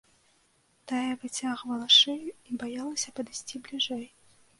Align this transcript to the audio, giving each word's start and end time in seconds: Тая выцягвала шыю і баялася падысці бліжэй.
Тая 0.91 1.11
выцягвала 1.23 1.87
шыю 1.97 2.31
і 2.49 2.57
баялася 2.63 3.13
падысці 3.21 3.61
бліжэй. 3.69 4.03